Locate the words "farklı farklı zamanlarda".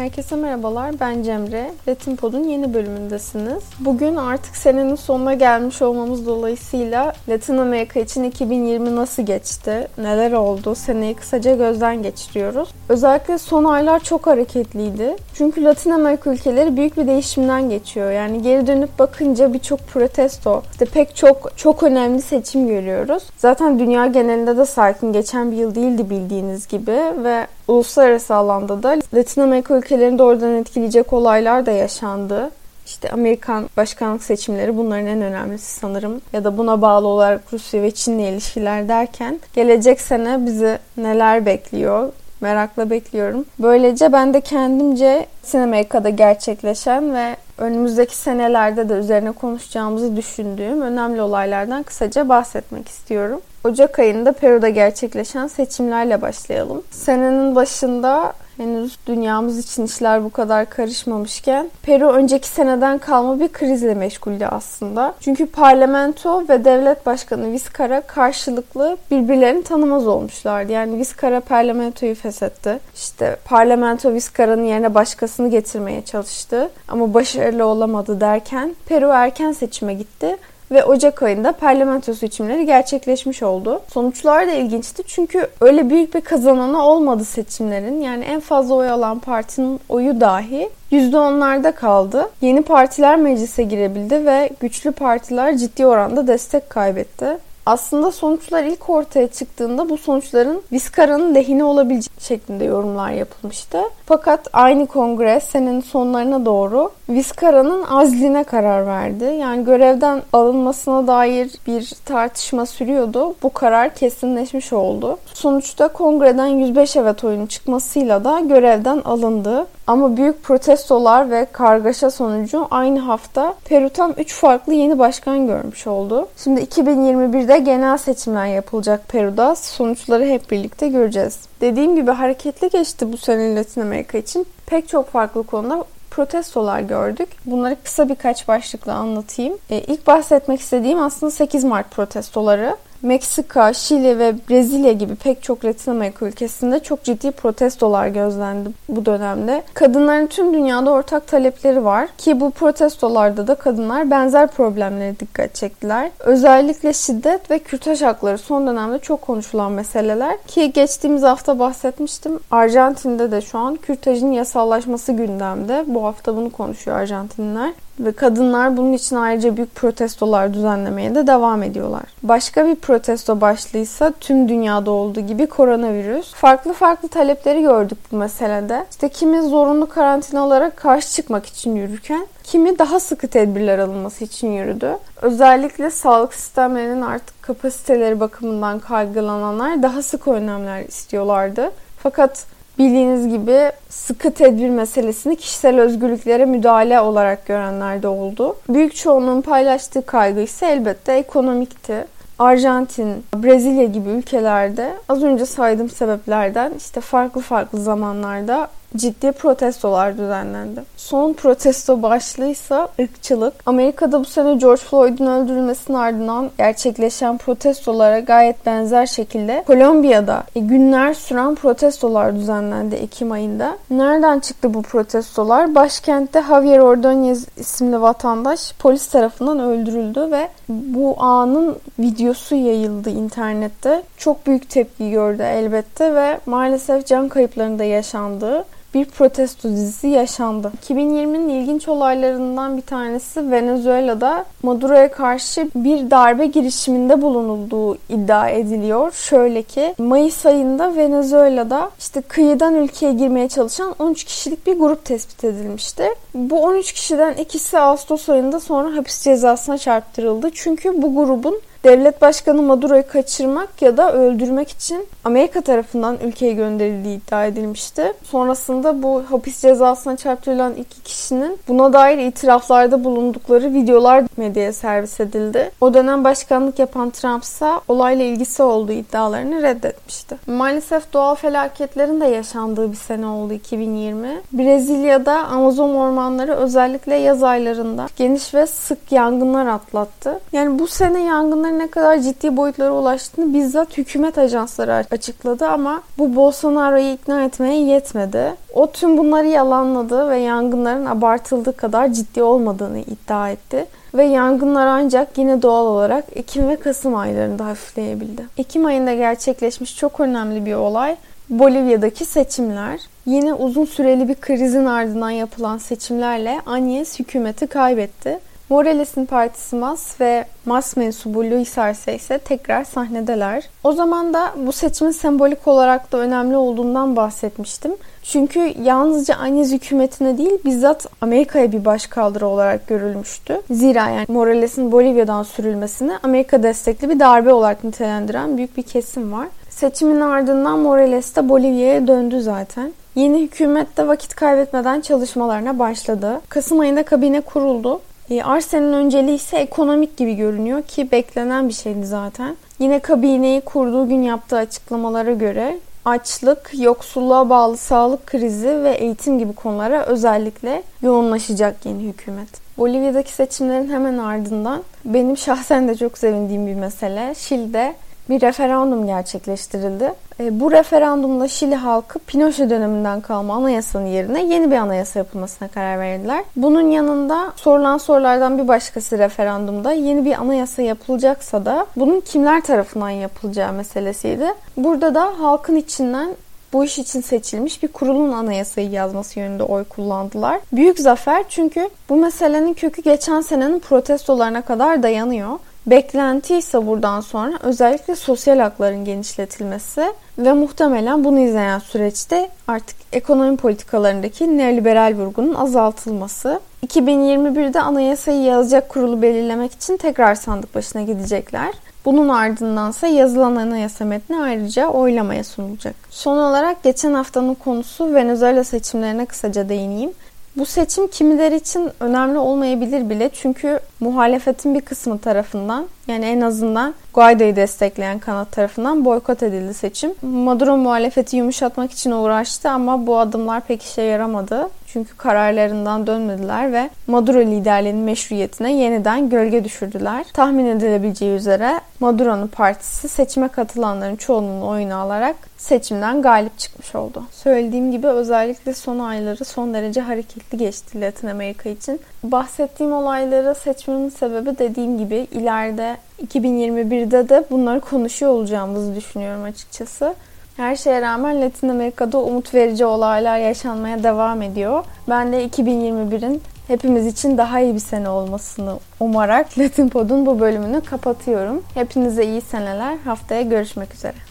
207.00-208.68